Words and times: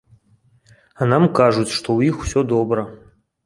А 1.01 1.09
нам 1.11 1.25
кажуць, 1.41 1.75
што 1.77 1.85
ў 1.97 2.11
іх 2.11 2.15
усё 2.27 2.47
добра. 2.57 2.91